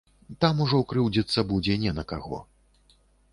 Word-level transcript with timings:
Там 0.45 0.61
ужо 0.65 0.79
крыўдзіцца 0.93 1.39
будзе 1.51 1.77
не 1.85 1.91
на 1.99 2.07
каго. 2.13 2.41